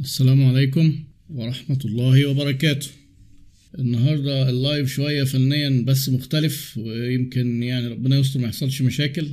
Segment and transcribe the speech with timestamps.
[0.00, 0.94] السلام عليكم
[1.30, 2.88] ورحمة الله وبركاته.
[3.78, 9.28] النهاردة ال live شوية فنيا بس مختلف ويمكن يعني ربنا يستر ما يحصلش مشاكل.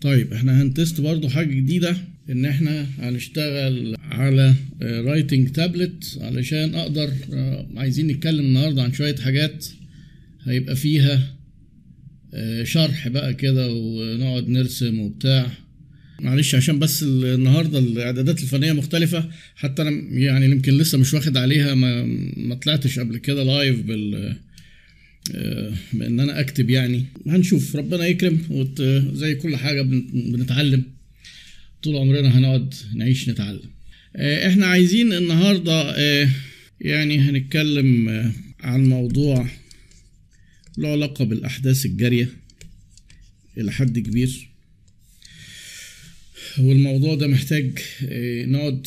[0.00, 1.96] طيب إحنا هنتست برضو حاجة جديدة
[2.30, 9.66] إن إحنا هنشتغل على writing tablet علشان أقدر آه، عايزين نتكلم النهاردة عن شوية حاجات
[10.44, 11.36] هيبقى فيها
[12.34, 15.63] آه، شرح بقى كده ونقعد نرسم وبتاع.
[16.24, 19.30] معلش عشان بس النهارده الإعدادات الفنية مختلفة.
[19.56, 22.04] حتى أنا يعني يمكن لسه مش واخد عليها ما
[22.36, 24.36] ما طلعتش قبل كده لايف بال
[25.34, 27.04] آه، بإن أنا أكتب يعني.
[27.26, 27.76] هنشوف.
[27.76, 28.82] ربنا يكرم وت-
[29.14, 30.82] زي كل حاجة بن- بنتعلم.
[31.82, 33.70] طول عمرنا هنقعد نعيش نتعلم.
[34.16, 36.28] آه، إحنا عايزين النهارده آه،
[36.80, 38.08] يعني هنتكلم
[38.60, 39.48] عن موضوع
[40.78, 42.28] له علاقة بالأحداث الجارية
[43.58, 44.48] إلى حد كبير.
[46.58, 48.86] والموضوع ده محتاج آه، نقعد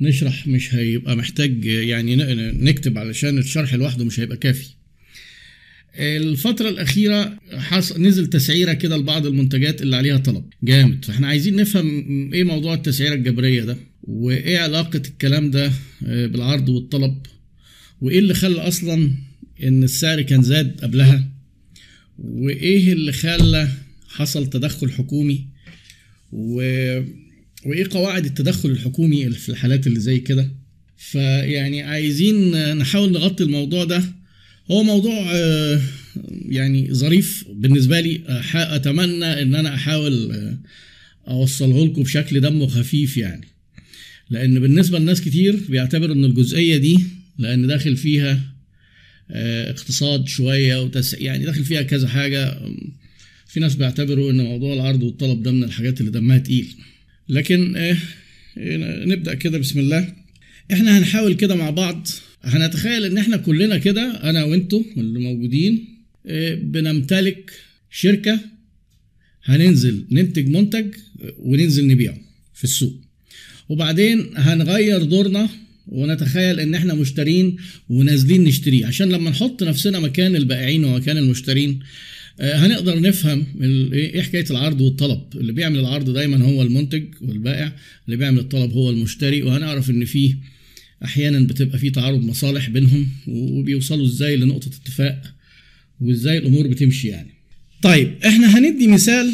[0.00, 2.16] نشرح مش هيبقى محتاج يعني
[2.52, 4.66] نكتب علشان الشرح لوحده مش هيبقى كافي.
[5.98, 7.38] الفترة الأخيرة
[7.98, 10.44] نزل تسعيرة كده لبعض المنتجات اللي عليها طلب.
[10.62, 11.04] جامد.
[11.04, 15.72] فاحنا عايزين نفهم إيه موضوع التسعيرة الجبرية ده وايه علاقة الكلام ده
[16.06, 17.16] آه، بالعرض والطلب
[18.00, 19.10] وايه اللي خلى أصلا
[19.62, 21.28] إن السعر كان زاد قبلها
[22.18, 23.68] وايه اللي خلى
[24.08, 25.46] حصل تدخل حكومي.
[26.32, 26.56] و...
[27.66, 30.50] وإيه قواعد التدخل الحكومي في الحالات اللي زي كده.
[30.96, 34.02] فيعني عايزين نحاول نغطي الموضوع ده.
[34.70, 35.80] هو موضوع آه،
[36.48, 38.20] يعني ظريف بالنسبة لي.
[38.54, 40.58] أتمنى إن أنا أحاول آه،
[41.30, 43.46] أوصله لكم بشكل دمه خفيف يعني.
[44.30, 46.98] لأن بالنسبة لناس كتير بيعتبر إن الجزئية دي
[47.38, 48.40] لأن داخل فيها
[49.30, 51.14] آه، اقتصاد شوية وتس...
[51.14, 52.58] يعني داخل فيها كذا حاجة
[53.50, 56.74] في ناس بيعتبروا إن موضوع العرض والطلب ده من الحاجات اللي دمها تقيل.
[57.28, 57.96] لكن آه،
[59.04, 60.14] نبدأ كده بسم الله.
[60.72, 62.08] إحنا هنحاول كده مع بعض.
[62.42, 65.84] هنتخيل إن إحنا كلنا كده أنا وإنتوا اللي موجودين
[66.26, 67.50] آه، بنمتلك
[67.90, 68.40] شركة
[69.44, 72.18] هننزل ننتج منتج آه، وننزل نبيعه
[72.54, 73.00] في السوق.
[73.68, 75.48] وبعدين هنغير دورنا
[75.86, 77.56] ونتخيل إن إحنا مشترين
[77.88, 78.86] ونازلين نشتريه.
[78.86, 81.80] عشان لما نحط نفسنا مكان البائعين ومكان المشترين
[82.40, 85.20] هنقدر نفهم ال- إيه إيه حكاية العرض والطلب.
[85.34, 89.42] اللي بيعمل العرض دايما هو المنتج والبائع اللي بيعمل الطلب هو المشتري.
[89.42, 90.36] وهنعرف إن فيه
[91.04, 95.22] أحيانا بتبقى فيه تعارض مصالح بينهم وبيوصلوا إزاي لنقطة اتفاق
[96.00, 97.30] وإزاي الأمور بتمشي يعني.
[97.82, 99.32] طيب إحنا هندي مثال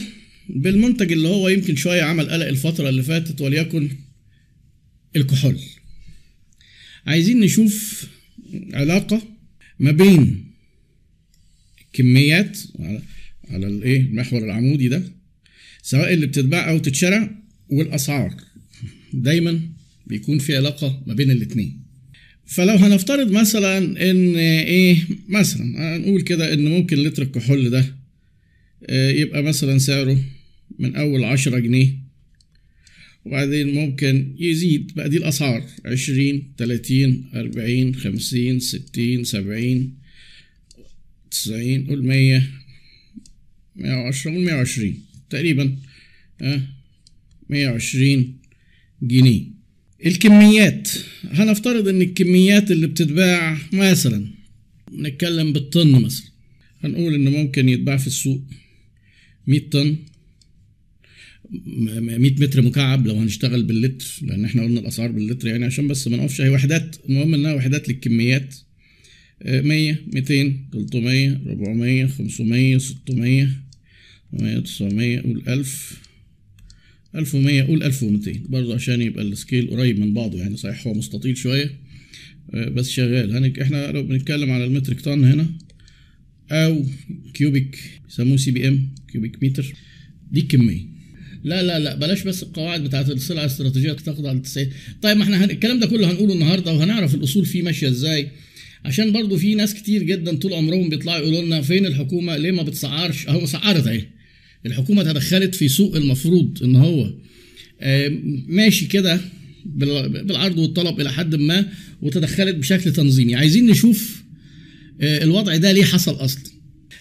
[0.49, 3.91] بالمنتج اللي هو يمكن شوية عمل قلق الفترة اللي فاتت وليكن
[5.17, 5.59] الكحول.
[7.07, 8.07] عايزين نشوف
[8.73, 9.23] علاقة
[9.79, 10.46] ما بين
[11.97, 12.59] كميات
[13.51, 15.03] على الإيه؟ المحور العمودي ده
[15.83, 17.31] سواء اللي بتتباع أو تتشرى
[17.69, 18.35] والأسعار.
[19.13, 19.61] دايما
[20.07, 21.83] بيكون في علاقة ما بين الاتنين.
[22.47, 23.79] فلو هنفترض مثلا
[24.11, 24.97] إن إيه؟
[25.29, 27.95] مثلا هنقول كده إن ممكن لتر الكحول ده
[28.87, 30.25] آه، يبقى مثلا سعره
[30.79, 31.89] من أول عشرة جنيه
[33.25, 34.93] وبعدين ممكن يزيد.
[34.95, 40.06] بقى دي الأسعار عشرين تلاتين أربعين خمسين ستين سبعين.
[41.31, 42.51] تسعين قول مية
[43.77, 45.03] مية وعشرة قول مية وعشرين.
[45.31, 45.77] تقريبا
[46.43, 46.63] آه
[47.51, 48.39] مية وعشرين
[49.03, 49.43] جنيه.
[50.07, 50.89] الكميات
[51.25, 54.27] هنفترض إن الكميات اللي بتتباع مثلا
[54.93, 56.27] نتكلم بالطن مثلا.
[56.85, 58.41] هنقول إن ممكن يتباع في السوق
[59.47, 59.97] 100 طن
[61.51, 61.57] م-
[62.01, 66.09] م- 100 متر مكعب لو هنشتغل باللتر لأن إحنا قلنا الأسعار باللتر يعني عشان بس
[66.09, 68.55] ما نقفش هي وحدات المهم إنها وحدات للكميات.
[69.45, 73.49] 100 200 300 400 500 600
[74.33, 76.01] 800 900 قول 1000
[77.15, 81.37] 1100 قول 1200 برضه عشان يبقى ال scale قريب من بعضه يعني صحيح هو مستطيل
[81.37, 81.71] شوية
[82.55, 83.37] آه، بس شغال.
[83.37, 85.47] هنك إحنا لو بنتكلم على ال metric ton هنا
[86.51, 86.85] أو
[87.35, 89.75] cubic بيسموه CBM cubic meter
[90.33, 90.81] دي الكمية.
[91.45, 94.67] لا لا لا بلاش بس القواعد بتاعت السلع الاستراتيجية تاخد على 90
[95.03, 95.45] طيب ما إحنا.
[95.45, 98.29] الكلام ده كله هنقوله النهارده وهنعرف الأصول فيه ماشية إزاي.
[98.85, 102.63] عشان برضو في ناس كتير جدا طول عمرهم بيطلعوا يقولوا لنا فين الحكومة؟ ليه ما
[102.63, 104.05] بتسعرش؟ أهو سعرت أهي.
[104.67, 107.13] الحكومة تدخلت في سوق المفروض إن هو
[108.49, 109.21] ماشي كده
[109.67, 111.69] بال- بالعرض والطلب إلى حد ما
[112.03, 113.35] وتدخلت بشكل تنظيمي.
[113.35, 114.23] عايزين نشوف
[115.01, 116.43] آه، الوضع ده ليه حصل أصلا.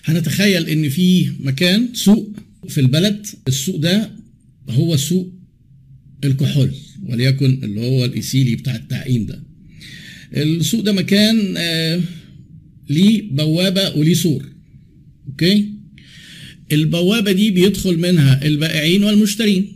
[0.03, 2.35] هنتخيل إن في مكان سوق
[2.67, 3.25] في البلد.
[3.47, 4.11] السوق ده
[4.69, 5.33] هو سوق
[6.23, 6.71] الكحول
[7.03, 9.43] وليكن اللي هو الايسيلي بتاع التعقيم ده.
[10.35, 12.01] السوق ده مكان آه
[12.89, 14.45] ليه بوابة وليه سور.
[15.27, 15.69] okay؟
[16.71, 19.71] البوابة دي بيدخل منها البائعين والمشترين.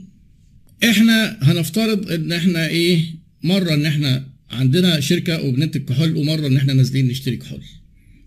[0.84, 3.02] إحنا هنفترض إن إحنا إيه؟
[3.44, 7.62] مرة إن إحنا عندنا شركة وبننتج كحول ومرة إن إحنا نازلين نشتري كحول.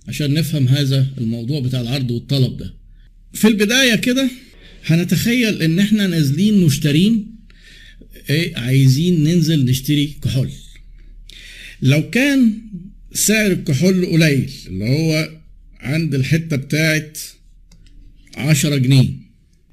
[0.09, 2.75] عشان نفهم هذا الموضوع بتاع العرض والطلب ده.
[3.33, 4.31] في البداية كده
[4.85, 7.35] هنتخيل إن إحنا نازلين مشترين
[8.31, 10.51] إيه؟ عايزين ننزل نشتري كحول.
[11.83, 12.53] لو كان
[13.13, 15.31] سعر الكحول قليل اللي هو
[15.81, 17.19] عند الحتة بتاعت
[18.37, 19.09] 10 جنيه.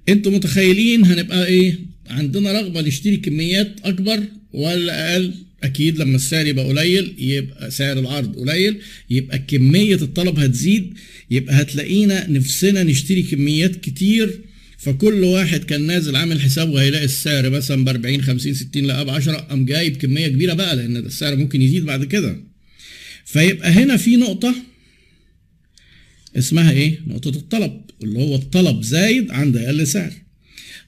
[0.10, 1.80] أنتوا متخيلين هنبقى إيه؟
[2.10, 4.24] عندنا رغبة نشتري كميات أكبر
[4.54, 5.34] ولا أقل؟
[5.64, 8.78] أكيد لما السعر يبقى قليل يبقى سعر العرض قليل
[9.10, 10.94] يبقى كمية الطلب هتزيد
[11.32, 14.42] يبقى هتلاقينا نفسنا نشتري كميات كتير
[14.80, 19.10] فكل واحد كان نازل عامل حسابه هيلاقي السعر مثلا ب 40 50 60 لقى ب
[19.10, 22.38] 10 قام جايب كمية كبيرة بقى لأن السعر ممكن يزيد بعد كده.
[23.26, 24.56] فيبقى هنا في نقطة
[26.38, 30.14] اسمها إيه؟ نقطة الطلب اللي هو الطلب زايد عند أقل سعر.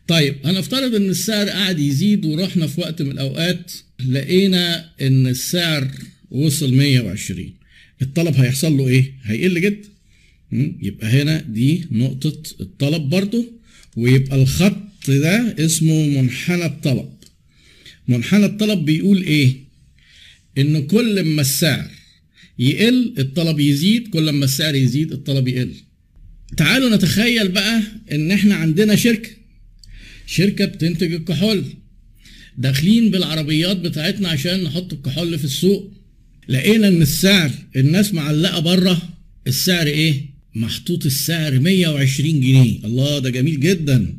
[0.07, 3.71] طيب هنفترض إن السعر قاعد يزيد ورحنا في وقت من الأوقات
[4.07, 5.91] لقينا إن السعر
[6.31, 7.53] وصل 120
[8.01, 9.89] الطلب هيحصل له إيه؟ هيقل جدا.
[10.81, 13.60] يبقى هنا دي نقطة الطلب برضو
[13.97, 14.77] ويبقى الخط
[15.07, 17.09] ده اسمه منحنى الطلب.
[18.07, 19.55] منحنى الطلب بيقول إيه؟
[20.57, 21.91] إن كل ما السعر
[22.59, 25.73] يقل الطلب يزيد كل ما السعر يزيد الطلب يقل.
[26.57, 29.29] تعالوا نتخيل بقى إن إحنا عندنا شركة.
[30.27, 31.63] شركة بتنتج الكحول.
[32.57, 35.93] داخلين بالعربيات بتاعتنا عشان نحط الكحول في السوق.
[36.49, 39.01] لقينا إن السعر الناس معلقة بره
[39.47, 42.79] السعر إيه؟ محطوط السعر 120 جنيه.
[42.85, 44.17] الله ده جميل جدا.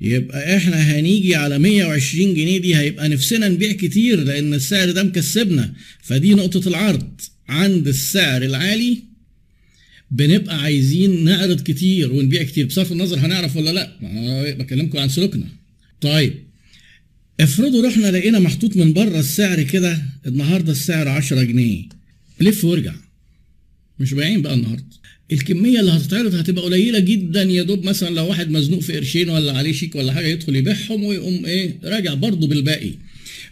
[0.00, 5.74] يبقى إحنا هنيجي على 120 جنيه دي هيبقى نفسنا نبيع كتير لأن السعر ده مكسبنا.
[6.02, 7.20] فدي نقطة العرض.
[7.48, 9.02] عند السعر العالي
[10.10, 12.66] بنبقى عايزين نعرض كتير ونبيع كتير.
[12.66, 13.96] بصرف النظر هنعرف ولا لأ؟
[14.54, 15.46] بكلمكم عن سلوكنا.
[16.00, 16.34] طيب
[17.40, 21.82] افرضوا رحنا لقينا محطوط من بره السعر كده النهارده السعر 10 جنيه.
[22.40, 22.94] لف وارجع.
[24.00, 24.84] مش بايعين بقى النهارده.
[25.32, 29.52] الكمية اللي هتتعرض هتبقى قليلة جدا يا دوب مثلا لو واحد مزنوق في قرشين ولا
[29.58, 32.92] عليه شيك ولا حاجة يدخل يبيعهم ويقوم إيه راجع برضه بالباقي.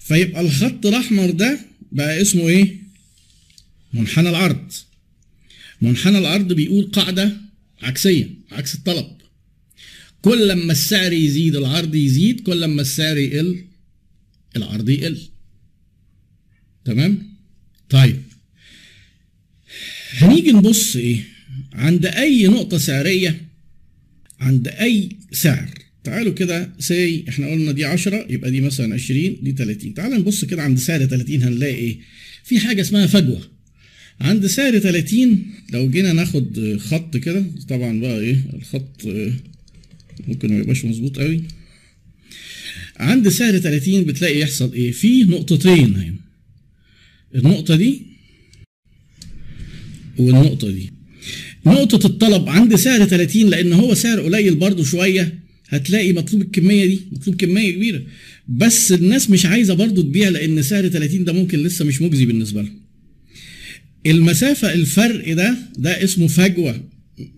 [0.01, 1.59] فيبقى الخط الأحمر ده
[1.93, 2.77] بقى اسمه إيه؟
[3.95, 4.73] منحنى العرض.
[5.83, 7.37] منحنى العرض بيقول قاعدة
[7.83, 9.07] عكسية عكس الطلب.
[10.23, 13.65] كل لما السعر يزيد العرض يزيد كل لما السعر يقل
[14.57, 15.19] العرض يقل.
[16.85, 17.37] تمام؟
[17.91, 18.23] طيب.
[20.13, 21.25] هنيجي نبص إيه؟
[21.75, 23.41] عند أي نقطة سعرية
[24.41, 25.69] عند أي سعر.
[26.05, 30.45] تعالوا كده سي إحنا قلنا دي 10 يبقى دي مثلا 20 دي 30 تعالوا نبص
[30.45, 31.99] كده عند سعر 30 هنلاقي إيه؟
[32.45, 33.41] في حاجة اسمها فجوة.
[34.21, 39.07] عند سعر 30 لو جينا ناخد خط كده طبعا بقى إيه؟ الخط
[40.29, 41.43] ممكن ما يبقاش مظبوط قوي.
[42.97, 46.15] عند سعر 30 بتلاقي يحصل إيه؟ في نقطتين هنا
[47.35, 48.03] النقطة دي
[50.19, 50.91] والنقطة دي.
[51.67, 55.39] نقطة الطلب عند سعر 30 لأن هو سعر قليل برضو شوية
[55.69, 58.03] هتلاقي مطلوب الكمية دي مطلوب كمية كبيرة.
[58.49, 62.63] بس الناس مش عايزة برضو تبيع لأن سعر 30 ده ممكن لسه مش مجزي بالنسبة
[62.63, 62.81] لهم.
[64.07, 66.85] المسافة الفرق ده ده اسمه فجوة.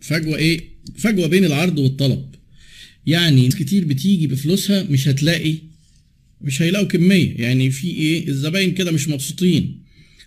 [0.00, 0.60] فجوة إيه؟
[0.98, 2.24] فجوة بين العرض والطلب.
[3.06, 5.54] يعني ناس كتير بتيجي بفلوسها مش هتلاقي
[6.40, 7.34] مش هيلاقوا كمية.
[7.36, 9.85] يعني في إيه؟ الزباين كده مش مبسوطين.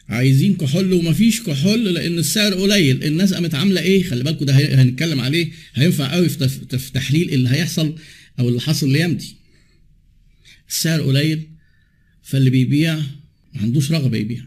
[0.09, 3.03] عايزين كحول ومفيش كحول لأن السعر قليل.
[3.03, 5.51] الناس قامت عاملة إيه؟ خلي بالكم ده هنتكلم عليه.
[5.73, 7.95] هينفع قوي في تحليل اللي هيحصل
[8.39, 9.35] أو اللي حصل ليمدي
[10.69, 11.41] السعر قليل
[12.23, 12.95] فاللي بيبيع
[13.53, 14.43] ما عندوش رغبة يبيع.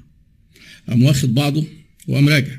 [0.89, 1.67] قام واخد بعضه
[2.09, 2.57] وقام راجع.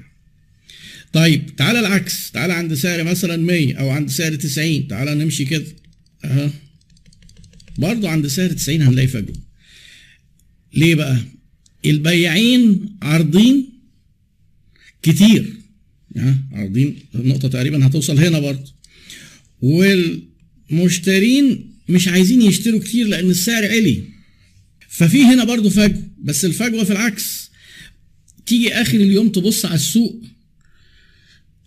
[1.14, 2.32] طيب تعالى العكس.
[2.32, 5.66] تعالى عند سعر مثلا 100 أو عند سعر 90 تعالى نمشي كده.
[6.26, 6.52] أها.
[7.78, 9.36] برضه عند سعر 90 هنلاقي فجوة.
[10.74, 11.18] ليه بقى؟
[11.86, 13.70] البياعين عارضين
[15.02, 15.54] كتير.
[16.52, 18.74] عارضين النقطة تقريبا هتوصل هنا برضه.
[19.62, 24.04] والمشترين مش عايزين يشتروا كتير لأن السعر علي
[24.90, 27.52] ففي هنا برضه فجوة بس الفجوة في العكس.
[28.46, 30.22] تيجي آخر اليوم تبص على السوق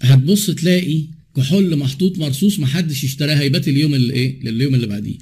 [0.00, 1.04] هتبص تلاقي
[1.36, 3.34] كحول محطوط مرصوص محدش اشتراه.
[3.34, 5.18] هيبات اليوم اللي إيه؟ لليوم اللي بعديه.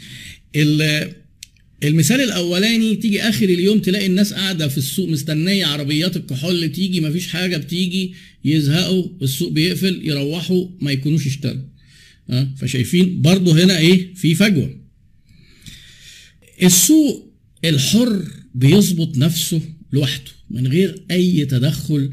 [1.84, 7.28] المثال الأولاني تيجي آخر اليوم تلاقي الناس قاعدة في السوق مستنية عربيات الكحول تيجي مفيش
[7.28, 8.14] حاجة بتيجي
[8.44, 11.62] يزهقوا السوق بيقفل يروحوا ما يكونوش اشتروا.
[12.30, 14.80] أه؟ فشايفين برضو هنا إيه؟ في فجوة.
[16.62, 18.24] السوق الحر
[18.54, 19.60] بيظبط نفسه
[19.92, 22.10] لوحده من غير أي تدخل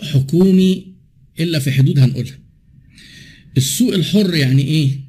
[0.00, 0.94] حكومي
[1.40, 2.38] إلا في حدود هنقولها.
[3.56, 5.03] السوق الحر يعني إيه؟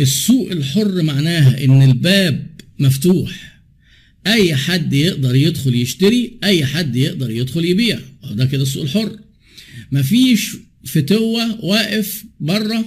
[0.00, 2.46] السوق الحر معناها إن الباب
[2.78, 3.60] مفتوح.
[4.26, 8.00] أي حد يقدر يدخل يشتري أي حد يقدر يدخل يبيع.
[8.30, 9.18] ده كده السوق الحر.
[9.92, 12.84] مفيش فتوة واقف بره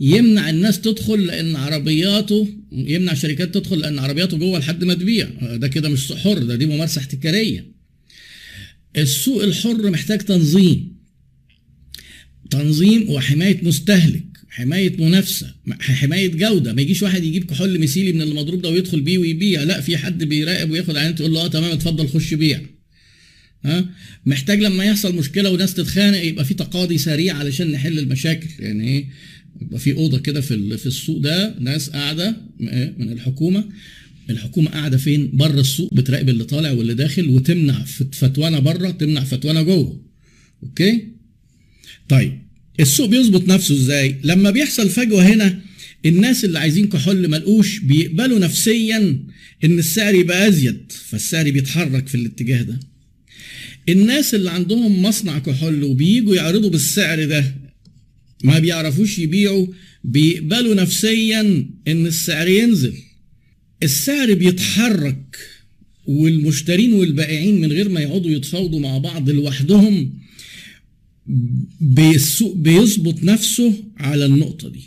[0.00, 5.30] يمنع الناس تدخل لأن عربياته يمنع شركات تدخل لأن عربياته جوه لحد ما تبيع.
[5.42, 7.72] ده كده مش سوق حر ده دي ممارسة احتكارية.
[8.96, 10.98] السوق الحر محتاج تنظيم.
[12.50, 14.27] تنظيم وحماية مستهلك.
[14.58, 16.72] حماية منافسة حماية جودة.
[16.72, 19.62] ما يجيش واحد يجيب كحول مثيلي من المضروب ده ويدخل بيه ويبيع.
[19.62, 22.60] لا في حد بيراقب وياخد عينه تقول له آه تمام اتفضل خش بيع.
[23.64, 23.88] ها؟
[24.26, 28.48] محتاج لما يحصل مشكلة وناس تتخانق يبقى في تقاضي سريع علشان نحل المشاكل.
[28.58, 29.04] يعني إيه؟
[29.62, 32.36] يبقى في أوضة كده في في السوق ده ناس قاعدة
[32.98, 33.64] من الحكومة.
[34.30, 39.62] الحكومة قاعدة فين؟ بره السوق بتراقب اللي طالع واللي داخل وتمنع فتوانا بره تمنع فتوانا
[39.62, 40.02] جوه.
[40.62, 41.08] أوكي؟
[42.08, 42.47] طيب.
[42.80, 45.60] السوق بيظبط نفسه إزاي؟ لما بيحصل فجوة هنا
[46.06, 49.18] الناس اللي عايزين كحول ملقوش بيقبلوا نفسيا
[49.64, 52.80] إن السعر يبقى أزيد فالسعر بيتحرك في الاتجاه ده.
[53.88, 57.54] الناس اللي عندهم مصنع كحول وبييجوا يعرضوا بالسعر ده
[58.44, 59.66] ما بيعرفوش يبيعوا
[60.04, 61.40] بيقبلوا نفسيا
[61.88, 62.94] إن السعر ينزل.
[63.82, 65.36] السعر بيتحرك
[66.06, 70.12] والمشترين والبائعين من غير ما يقعدوا يتفاوضوا مع بعض لوحدهم
[72.54, 74.86] بيظبط نفسه على النقطة دي.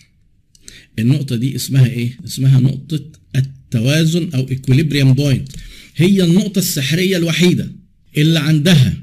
[0.99, 3.03] النقطة دي اسمها إيه؟ اسمها نقطة
[3.35, 5.49] التوازن أو equilibrium بوينت
[5.95, 7.71] هي النقطة السحرية الوحيدة
[8.17, 8.93] اللي عندها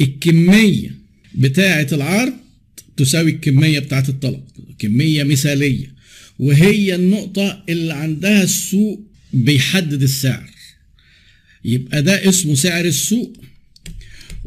[0.00, 0.94] الكمية
[1.34, 2.32] بتاعة العرض
[2.96, 4.44] تساوي الكمية بتاعة الطلب
[4.78, 5.96] كمية مثالية.
[6.38, 9.00] وهي النقطة اللي عندها السوق
[9.32, 10.50] بيحدد السعر.
[11.64, 13.36] يبقى ده اسمه سعر السوق.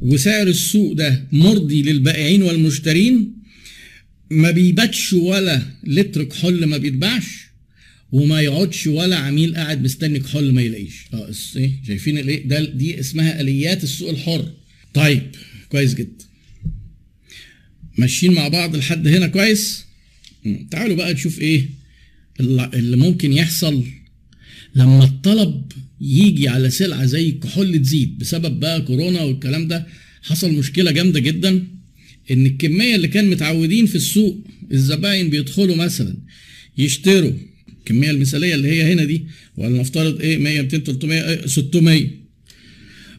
[0.02, 3.34] وسعر السوق ده مرضي للبائعين والمشترين
[4.32, 7.26] ما بيباتش ولا لتر كحول ما بيتباعش
[8.12, 11.06] وما يقعدش ولا عميل قاعد مستني كحول ما يلاقيش.
[11.14, 14.52] آه إيه شايفين الايه ده دي اسمها آليات السوق الحر.
[14.94, 15.22] طيب
[15.70, 16.26] كويس جدا.
[17.98, 19.86] ماشيين مع بعض لحد هنا كويس؟
[20.72, 21.70] تعالوا بقى نشوف إيه
[22.40, 23.84] اللي ممكن يحصل
[24.76, 29.88] لما الطلب يجي على سلعة زي الكحول تزيد بسبب بقى كورونا والكلام ده
[30.22, 31.64] حصل مشكلة جامدة جدا
[32.32, 36.18] إن الكمية اللي كان متعودين في السوق الزباين بيدخلوا مثلا
[36.78, 37.32] يشتروا
[37.80, 39.26] الكمية المثالية اللي هي هنا دي
[39.58, 42.08] ولا نفترض إيه 100 200 300 600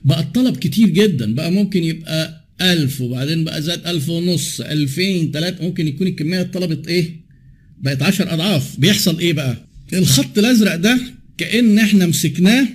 [0.04, 5.64] بقى الطلب كتير جدا بقى ممكن يبقى 1000 وبعدين بقى زاد 1000 ونص 2000 3
[5.64, 7.20] ممكن يكون الكمية اتطلبت إيه
[7.82, 8.80] بقت 10 أضعاف.
[8.80, 11.00] بيحصل إيه بقى؟ الخط الأزرق ده
[11.40, 12.68] كأن إحنا مسكناه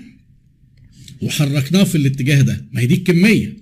[1.21, 2.65] وحركناه في الاتجاه ده.
[2.71, 3.57] ما هي دي الكمية.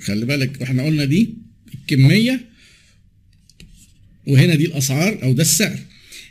[0.00, 1.34] خلي بالك إحنا قلنا دي
[1.74, 2.48] الكمية
[4.26, 5.78] وهنا دي الأسعار أو ده السعر.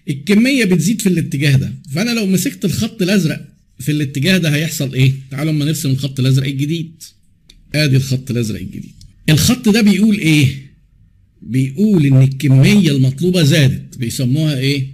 [0.09, 1.73] الكمية بتزيد في الاتجاه ده.
[1.93, 3.47] فأنا لو مسكت الخط الأزرق
[3.79, 7.03] في الاتجاه ده هيحصل إيه؟ تعالوا أما نرسم الخط الأزرق الجديد.
[7.75, 8.91] آدي الخط الأزرق الجديد.
[9.29, 10.47] الخط ده بيقول إيه؟
[11.41, 13.97] بيقول إن الكمية المطلوبة زادت.
[13.97, 14.87] بيسموها إيه؟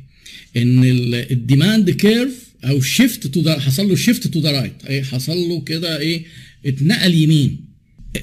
[0.57, 5.37] إن ال demand curve أو shift to حصل له shift to the right إيه حصل
[5.37, 6.25] له كده إيه
[6.65, 7.65] اتنقل يمين.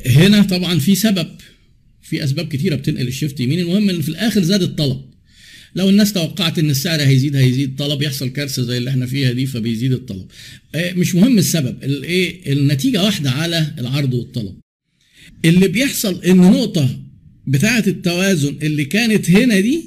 [0.06, 1.28] هنا طبعا في سبب
[2.02, 3.60] في أسباب كتيرة بتنقل ال shift يمين.
[3.60, 5.00] المهم إن في الآخر زاد الطلب.
[5.74, 7.68] لو الناس توقعت إن السعر هيزيد هيزيد.
[7.70, 10.26] الطلب يحصل كارثة زي اللي إحنا فيها دي فبيزيد الطلب.
[10.76, 11.84] مش مهم السبب.
[11.84, 14.54] الايه النتيجة واحدة على العرض والطلب.
[15.44, 17.00] اللي بيحصل إن نقطة
[17.46, 19.84] بتاعة التوازن اللي كانت هنا دي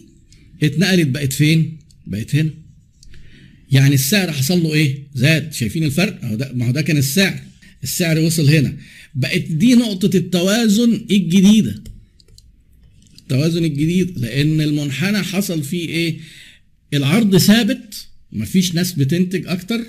[0.63, 2.49] اتنقلت بقت فين؟ بقت هنا.
[3.71, 5.53] يعني السعر حصل له إيه؟ زاد.
[5.53, 7.39] شايفين الفرق؟ أهو ده ما هو ده كان السعر.
[7.83, 8.77] السعر وصل هنا.
[9.15, 11.83] بقت دي نقطة التوازن الجديدة.
[13.19, 16.19] التوازن الجديد لأن المنحنى حصل فيه إيه؟
[16.93, 19.85] العرض ثابت مفيش ناس بتنتج أكتر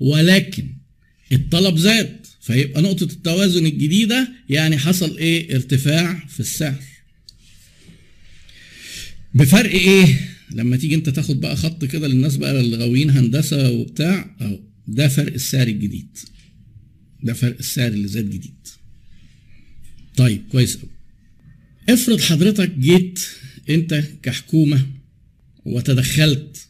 [0.00, 0.68] ولكن
[1.32, 2.26] الطلب زاد.
[2.40, 6.82] فيبقى نقطة التوازن الجديدة يعني حصل إيه؟ ارتفاع في السعر.
[9.34, 10.20] بفرق إيه؟
[10.52, 15.08] لما تيجي أنت تاخد بقى خط كده للناس بقى اللي غاويين هندسة وبتاع أهو ده
[15.08, 16.18] فرق السعر الجديد.
[17.22, 18.66] ده فرق السعر اللي زاد جديد.
[20.16, 20.90] طيب كويس قوي
[21.88, 23.20] افرض حضرتك جيت
[23.70, 24.86] انت كحكومة
[25.64, 26.68] وتدخلت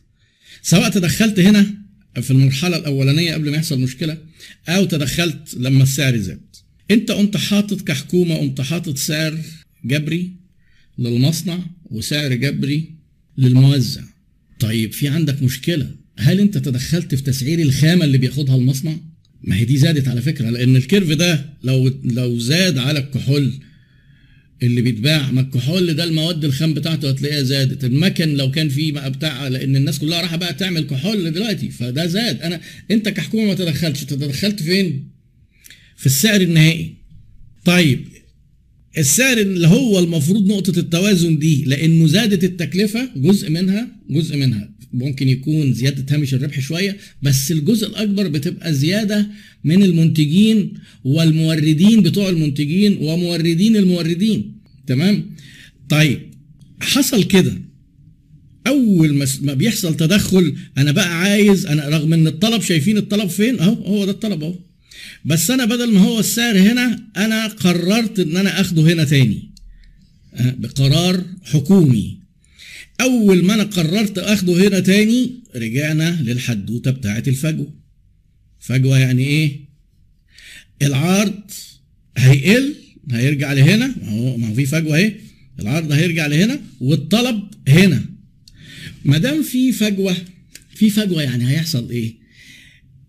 [0.63, 1.75] سواء تدخلت هنا
[2.23, 4.19] في المرحلة الأولانية قبل ما يحصل مشكلة
[4.69, 6.41] أو تدخلت لما السعر زاد.
[6.91, 9.39] انت قمت حاطط كحكومة قمت حاطط سعر
[9.85, 10.33] جبري
[10.99, 12.98] للمصنع وسعر جبري
[13.39, 14.03] للموزع.
[14.61, 15.91] طيب في عندك مشكلة.
[16.19, 18.97] هل انت تدخلت في تسعير الخامة اللي بياخدها المصنع؟
[19.45, 23.53] ما هي دي زادت على فكرة لأن الكيرف ده لو لو زاد على الكحول
[24.63, 27.85] اللي بيتباع ما الكحول ده المواد الخام بتاعته هتلاقيها زادت.
[27.85, 32.07] المكن لو كان فيه بقى بتاع لأن الناس كلها رايحة بقى تعمل كحول دلوقتي فده
[32.07, 32.43] زاد.
[32.43, 35.09] أنا أنت كحكومة ما تدخلتش تدخلت فين؟
[35.97, 36.95] في السعر النهائي.
[37.65, 38.09] طيب
[38.99, 44.79] السعر اللي هو المفروض نقطة التوازن دي لأنه زادت التكلفة جزء منها جزء منها.
[44.93, 49.31] ممكن يكون زيادة هامش الربح شوية بس الجزء الأكبر بتبقى زيادة
[49.65, 50.73] من المنتجين
[51.05, 54.53] والموردين بتوع المنتجين وموردين الموردين.
[54.87, 55.31] تمام؟
[55.89, 56.19] طيب
[56.81, 57.53] حصل كده.
[58.67, 63.73] أول ما بيحصل تدخل أنا بقى عايز أنا رغم إن الطلب شايفين الطلب فين؟ أهو
[63.75, 64.55] هو ده الطلب أهو.
[65.25, 69.51] بس أنا بدل ما هو السعر هنا أنا قررت إن أنا آخده هنا تاني.
[70.41, 72.19] بقرار حكومي.
[73.01, 77.75] أول ما أنا قررت آخده هنا تاني رجعنا للحدوتة بتاعه الفجوة.
[78.61, 79.61] فجوة يعني إيه؟
[80.83, 81.51] العرض
[82.17, 82.75] هيقل
[83.11, 83.87] هيرجع لهنا.
[84.03, 85.15] ما هو ما هو في فجوة أهي.
[85.61, 88.05] العرض هيرجع لهنا والطلب هنا.
[89.05, 90.17] ما دام في فجوة
[90.75, 92.15] في فجوة يعني هيحصل إيه؟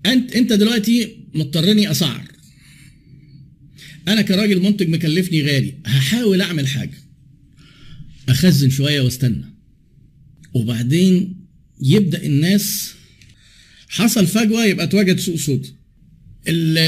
[0.05, 2.23] انت أنت دلوقتي مضطرني أسعر.
[4.07, 6.97] أنا كراجل منتج مكلفني غالي هحاول أعمل حاجة.
[8.29, 9.45] أخزن شوية وأستنى.
[10.53, 11.35] وبعدين
[11.81, 12.93] يبدأ الناس
[13.87, 15.65] حصل فجوة يبقى اتوجد سوق سود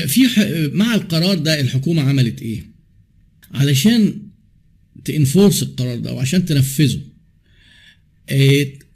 [0.07, 2.71] في مع القرار ده الحكومة عملت إيه؟
[3.51, 4.21] علشان
[5.05, 7.01] تنفورس القرار ده وعشان تنفذه.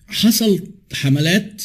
[0.08, 1.64] حصل حملات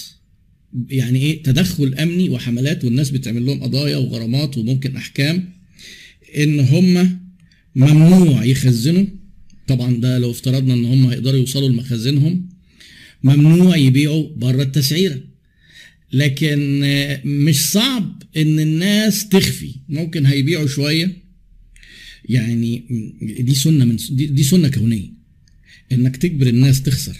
[0.89, 5.49] يعني إيه؟ تدخل أمني وحملات والناس بتعمل لهم قضايا وغرامات وممكن أحكام
[6.37, 7.21] إن هم
[7.77, 9.07] ممنوع يخزنوا.
[9.67, 12.49] طبعا ده لو افترضنا إن هم يقدروا يوصلوا لمخازنهم
[13.23, 15.21] ممنوع يبيعوا بره التسعيرة.
[16.13, 16.81] لكن
[17.25, 19.75] مش صعب إن الناس تخفي.
[19.89, 21.17] ممكن هيبيعوا شوية.
[22.29, 22.85] يعني
[23.41, 25.13] دي سنة من دي سنة كونية.
[25.93, 27.17] إنك تجبر الناس تخسر.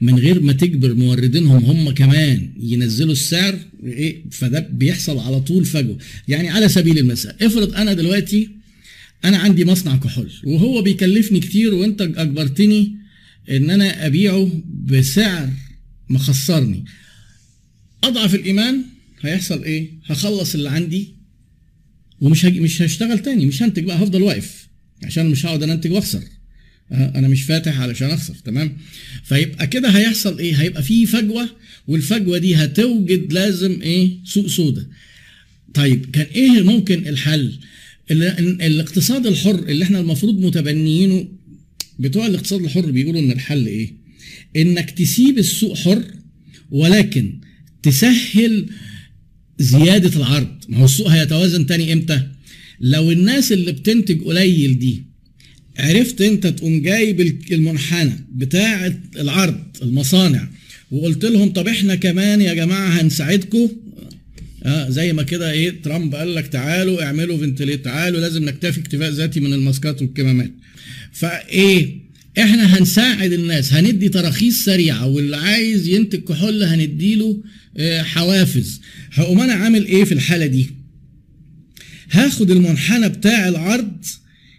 [0.00, 5.98] من غير ما تجبر موردينهم هم كمان ينزلوا السعر إيه فده بيحصل على طول فجوة.
[6.28, 8.50] يعني على سبيل المثال افرض أنا دلوقتي
[9.24, 12.96] أنا عندي مصنع كحول وهو بيكلفني كتير وأنت أجبرتني
[13.50, 14.50] إن أنا أبيعه
[14.84, 15.50] بسعر
[16.10, 16.84] مخسرني
[18.04, 18.84] أضعف الإيمان
[19.20, 21.14] هيحصل إيه؟ هخلص اللي عندي
[22.20, 22.58] ومش هج...
[22.58, 24.68] مش هشتغل تاني مش هنتج بقى هفضل واقف
[25.02, 26.22] عشان مش هقعد أنا أنتج وأخسر.
[26.92, 28.76] أنا مش فاتح علشان أخسر تمام؟
[29.24, 31.48] فيبقى كده هيحصل إيه؟ هيبقى في فجوة
[31.86, 34.86] والفجوة دي هتوجد لازم إيه؟ سوق سودا.
[35.74, 37.52] طيب كان إيه ممكن الحل؟
[38.10, 41.28] الاقتصاد الحر اللي إحنا المفروض متبنيينه
[41.98, 43.92] بتوع الاقتصاد الحر بيقولوا إن الحل إيه؟
[44.56, 46.04] إنك تسيب السوق حر
[46.70, 47.40] ولكن
[47.82, 48.66] تسهل
[49.58, 50.48] زيادة العرض.
[50.68, 52.22] ما هو السوق هيتوازن تاني إمتى؟
[52.80, 55.02] لو الناس اللي بتنتج قليل دي
[55.78, 57.20] عرفت انت تقوم جايب
[57.52, 60.48] المنحنى بتاع العرض المصانع
[60.90, 63.68] وقلت لهم طب إحنا كمان يا جماعة هنساعدكم؟
[64.62, 69.10] آه زي ما كده إيه ترامب قال لك تعالوا اعملوا فنتليت تعالوا لازم نكتفي اكتفاء
[69.10, 70.50] ذاتي من الماسكات والكمامات.
[71.12, 72.00] فايه
[72.38, 77.42] إحنا هنساعد الناس هندي تراخيص سريعة واللي عايز ينتج كحول هنديله
[77.76, 78.80] آه حوافز.
[79.12, 80.70] هقوم أنا عامل إيه في الحالة دي؟
[82.10, 84.04] هاخد المنحنى بتاع العرض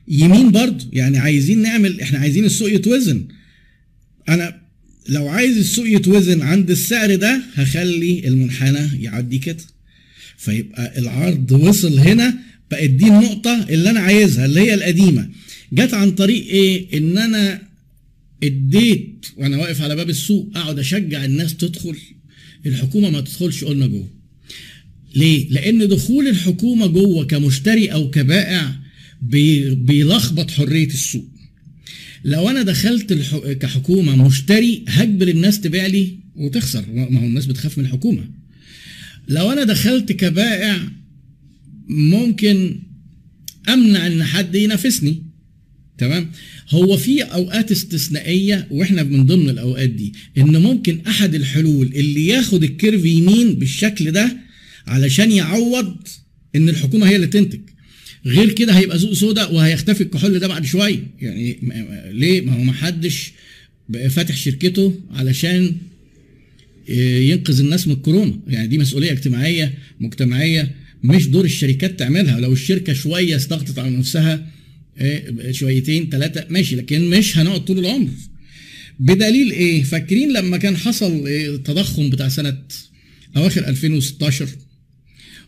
[0.07, 0.85] يمين برضه.
[0.93, 3.27] يعني عايزين نعمل إحنا عايزين السوق يتوزن.
[4.29, 4.61] أنا
[5.09, 9.63] لو عايز السوق يتوزن عند السعر ده هخلي المنحنى يعدي كده.
[10.37, 12.33] فيبقى العرض وصل هنا
[12.71, 15.29] بقت دي النقطة اللي أنا عايزها اللي هي القديمة.
[15.73, 17.61] جت عن طريق إيه؟ إن أنا
[18.43, 21.95] اديت وأنا واقف على باب السوق أقعد أشجع الناس تدخل.
[22.65, 24.09] الحكومة ما تدخلش قلنا جوه.
[25.15, 28.80] ليه؟ لأن دخول الحكومة جوه كمشتري أو كبائع
[29.21, 31.25] بيلخبط حرية السوق.
[32.23, 33.13] لو أنا دخلت.
[33.61, 36.85] كحكومة مشتري هجبر الناس تبيع لي وتخسر.
[36.91, 38.29] ما هو الناس بتخاف من الحكومة.
[39.27, 40.91] لو أنا دخلت كبائع
[41.87, 42.79] ممكن
[43.69, 45.23] أمنع إن حد ينافسني.
[45.97, 46.31] تمام؟
[46.69, 52.63] هو في أوقات استثنائية وإحنا من ضمن الأوقات دي إن ممكن أحد الحلول اللي ياخد
[52.63, 54.37] الكيرف يمين بالشكل ده
[54.87, 55.97] علشان يعوض
[56.55, 57.59] إن الحكومة هي اللي تنتج.
[58.25, 61.07] غير كده هيبقى سوق سودا وهيختفي الكحول ده بعد شوية.
[61.21, 61.57] يعني
[62.11, 63.31] ليه؟ ما هو ما حدش
[64.09, 65.75] فاتح شركته علشان
[67.19, 68.39] ينقذ الناس من الكورونا.
[68.47, 70.71] يعني دي مسؤولية اجتماعية مجتمعية
[71.03, 72.39] مش دور الشركات تعملها.
[72.39, 74.47] لو الشركة شوية استغطت على نفسها
[75.51, 78.09] شويتين ثلاثة ماشي لكن مش هنقعد طول العمر.
[78.99, 82.57] بدليل إيه؟ فاكرين لما كان حصل التضخم بتاع سنة
[83.37, 84.47] أواخر 2016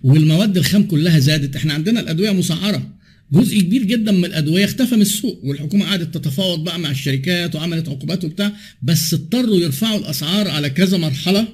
[0.04, 1.56] والمواد الخام كلها زادت.
[1.56, 2.94] إحنا عندنا الأدوية مسعرة.
[3.32, 7.90] جزء كبير جدا من الأدوية اختفى من السوق والحكومة قعدت تتفاوض بقى مع الشركات وعملت
[7.90, 11.48] عقوبات وبتاع بس اضطروا يرفعوا الأسعار على كذا مرحلة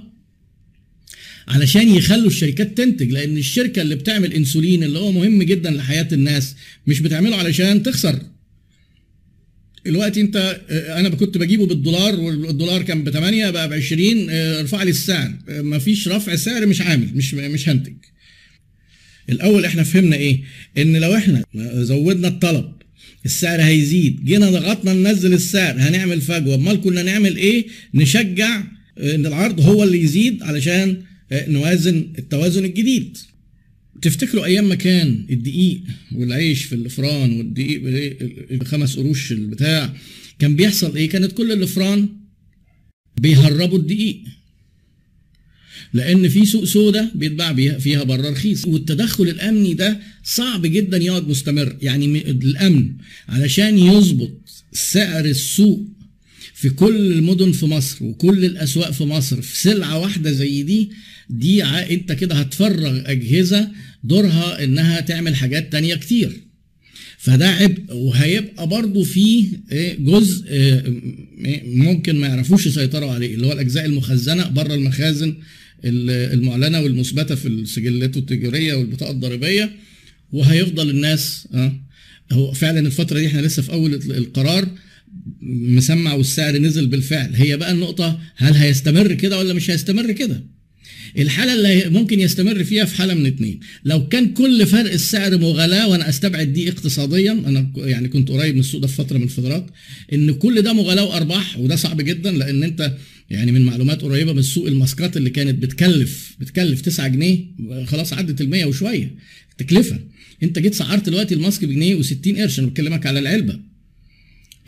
[1.47, 6.55] علشان يخلوا الشركات تنتج لأن الشركة اللي بتعمل إنسولين اللي هو مهم جدا لحياة الناس
[6.87, 8.19] مش بتعمله علشان تخسر.
[9.87, 14.89] الوقت انت أنا كنت بجيبه بالدولار والدولار كان ب 8 بقى ب 20 ارفع لي
[14.89, 15.33] السعر.
[15.49, 17.93] مفيش رفع سعر مش عامل مش مش هنتج.
[19.29, 20.41] الأول إحنا فهمنا إيه؟
[20.77, 22.71] إن لو إحنا زودنا الطلب
[23.25, 24.25] السعر هيزيد.
[24.25, 25.75] جينا ضغطنا ننزل السعر.
[25.77, 26.55] هنعمل فجوة.
[26.55, 28.63] أمال كنا نعمل إيه؟ نشجع
[28.99, 33.17] إن العرض هو اللي يزيد علشان نوازن التوازن الجديد.
[34.01, 35.81] تفتكروا أيام ما كان الدقيق
[36.15, 37.81] والعيش في الأفران والدقيق
[38.51, 39.93] بخمس قروش البتاع
[40.39, 42.09] كان بيحصل إيه؟ كانت كل الأفران
[43.21, 44.19] بيهربوا الدقيق.
[45.93, 48.65] لأن في سوق سودا بيتباع فيها بره رخيص.
[48.65, 51.75] والتدخل الامني ده صعب جدا يقعد مستمر.
[51.81, 52.91] يعني الامن
[53.29, 54.31] علشان يظبط
[54.73, 55.85] سعر السوق
[56.53, 60.89] في كل المدن في مصر وكل الأسواق في مصر في سلعة واحدة زي دي
[61.29, 63.69] دي انت كده هتفرغ أجهزة
[64.03, 66.31] دورها إنها تعمل حاجات تانية كتير.
[67.17, 67.81] فده عبء.
[67.93, 69.45] وهيبقى برضه فيه
[69.99, 70.45] جزء
[71.65, 75.35] ممكن ما يعرفوش يسيطروا عليه اللي هو الأجزاء المخزنة بره المخازن
[75.85, 79.71] المعلنة والمثبتة في السجلات التجارية والبطاقة الضريبية
[80.31, 81.47] وهيفضل الناس
[82.31, 84.67] هو فعلا الفترة دي إحنا لسه في أول القرار
[85.41, 87.35] مسمع والسعر نزل بالفعل.
[87.35, 90.43] هي بقى النقطة هل هيستمر كده ولا مش هيستمر كده؟
[91.17, 93.59] الحالة اللي ممكن يستمر فيها في حالة من اتنين.
[93.85, 98.59] لو كان كل فرق السعر مغالاه وأنا أستبعد دي اقتصاديا أنا يعني كنت قريب من
[98.59, 99.65] السوق ده في فترة من الفترات
[100.13, 102.93] إن كل ده مغالاه وأرباح وده صعب جدا لأن أنت
[103.29, 107.45] يعني من معلومات قريبة من سوق الماسكات اللي كانت بتكلف بتكلف 9 جنيه
[107.85, 109.15] خلاص عدت ال 100 وشوية.
[109.57, 109.99] تكلفة.
[110.43, 113.59] انت جيت سعرت دلوقتي الماسك بجنيه و60 قرش أنا بكلمك على العلبة.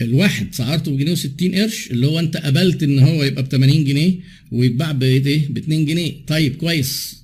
[0.01, 4.13] الواحد سعرته بجنيه و60 قرش اللي هو انت قبلت ان هو يبقى ب 80 جنيه
[4.51, 6.13] ويتباع بإيه ب 2 جنيه.
[6.27, 7.21] طيب كويس.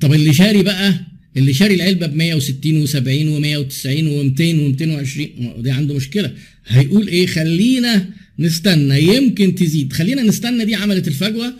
[0.00, 1.00] طب اللي شاري بقى؟
[1.36, 6.32] اللي شاري العلبة ب 160 و70 و190 و200 و220 دي عنده مشكلة.
[6.66, 9.02] هيقول إيه؟ خلينا نستنى.
[9.16, 9.92] يمكن تزيد.
[9.92, 11.54] خلينا نستنى دي عملت الفجوة.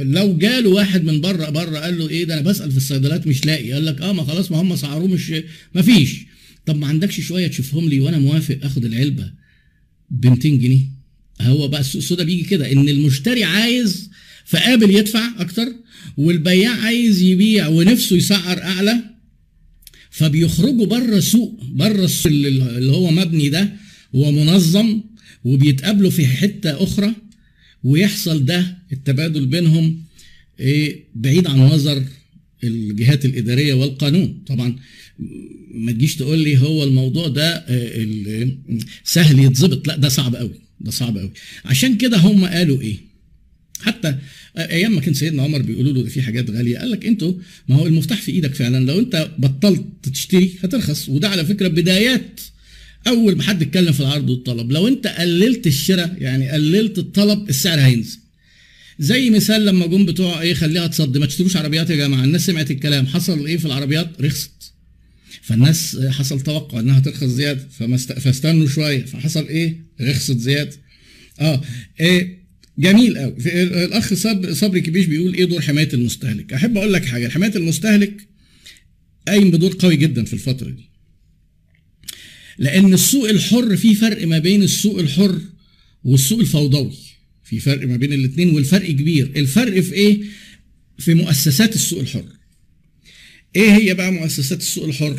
[0.00, 3.46] لو جاله واحد من بره بره قال له إيه ده؟ أنا بسأل في الصيدليات مش
[3.46, 3.72] لاقي.
[3.72, 5.32] قال لك آه ما خلاص ما هم سعروه مش
[5.74, 6.16] ما فيش.
[6.66, 9.32] طب ما عندكش شوية تشوفهم لي وأنا موافق آخد العلبة
[10.10, 10.80] ب 200 جنيه.
[11.40, 14.10] هو بقى السوق السودا بيجي كده إن المشتري عايز
[14.44, 15.66] فقابل يدفع أكتر
[16.16, 19.00] والبياع عايز يبيع ونفسه يسعر أعلى
[20.10, 23.72] فبيخرجوا بره السوق بره السوق اللي هو مبني ده
[24.12, 25.00] ومنظم
[25.44, 27.14] وبيتقابلوا في حتة أخرى
[27.84, 30.02] ويحصل ده التبادل بينهم
[30.60, 32.04] إيه بعيد عن نظر
[32.64, 34.42] الجهات الإدارية والقانون.
[34.46, 34.76] طبعا
[35.74, 37.64] ما تجيش تقول لي هو الموضوع ده
[39.04, 39.88] سهل يتظبط.
[39.88, 41.30] لا ده صعب قوي ده صعب قوي.
[41.64, 42.96] عشان كده هم قالوا إيه؟
[43.80, 44.18] حتى
[44.58, 47.34] أيام ما كان سيدنا عمر بيقولوا له في حاجات غالية قال لك أنتوا
[47.68, 48.84] ما هو المفتاح في إيدك فعلا.
[48.84, 51.08] لو أنت بطلت تشتري هترخص.
[51.08, 52.40] وده على فكرة بدايات
[53.06, 54.72] أول ما حد اتكلم في العرض والطلب.
[54.72, 58.18] لو أنت قللت الشراء يعني قللت الطلب السعر هينزل.
[58.98, 61.18] زي مثال لما جم بتوع إيه خليها تصدي.
[61.18, 62.24] ما تشتروش عربيات يا جماعة.
[62.24, 63.06] الناس سمعت الكلام.
[63.06, 64.72] حصل إيه في العربيات؟ رخصت.
[65.42, 67.68] فالناس حصل توقع إنها ترخص زيادة.
[67.78, 68.12] فمست...
[68.12, 69.04] فاستنوا شوية.
[69.04, 70.76] فحصل إيه؟ رخصت زيادة.
[71.40, 71.62] آه.
[72.00, 72.42] إيه
[72.78, 73.34] جميل قوي
[73.84, 76.52] الأخ صبري صبري كبيش بيقول إيه دور حماية المستهلك.
[76.52, 77.28] أحب أقول لك حاجة.
[77.28, 78.28] حماية المستهلك
[79.28, 80.91] قايم بدور قوي جدا في الفترة دي.
[82.58, 85.40] لأن السوق الحر في فرق ما بين السوق الحر
[86.04, 86.92] والسوق الفوضوي.
[87.44, 89.32] في فرق ما بين الاثنين والفرق كبير.
[89.36, 90.22] الفرق في إيه؟
[90.98, 92.24] في مؤسسات السوق الحر.
[93.56, 95.18] إيه هي بقى مؤسسات السوق الحر؟